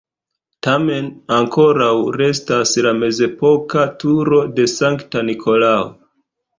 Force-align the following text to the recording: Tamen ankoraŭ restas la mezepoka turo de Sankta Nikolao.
Tamen 0.67 1.09
ankoraŭ 1.35 1.91
restas 2.17 2.73
la 2.87 2.95
mezepoka 3.05 3.87
turo 4.03 4.43
de 4.59 4.71
Sankta 4.77 5.29
Nikolao. 5.33 5.91